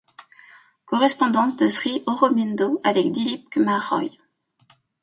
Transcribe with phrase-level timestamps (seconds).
[0.87, 4.09] Correspondance de Sri Aurobindo avec Dilip Kumar Roy.